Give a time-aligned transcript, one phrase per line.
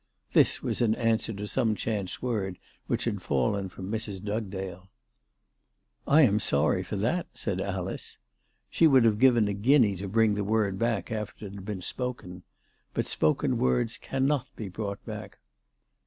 [0.33, 2.57] This was in answer to some chance word
[2.87, 4.19] which had fallen from Mrs.
[4.19, 4.89] Dugdale."
[6.17, 8.17] I am sorry for that," said Alice.
[8.71, 11.83] She would have given a guinea to bring the word back after it had been
[11.83, 12.41] spoken.
[12.95, 15.37] But spoken words cannot be brought back.